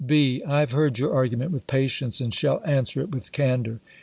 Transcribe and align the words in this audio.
B. 0.03 0.41
I 0.47 0.61
have 0.61 0.71
heard 0.71 0.97
your 0.97 1.13
argument 1.13 1.51
with 1.51 1.67
patience, 1.67 2.19
and 2.21 2.33
shall 2.33 2.59
answer 2.65 3.01
it 3.01 3.11
with 3.11 3.31
candour. 3.31 3.81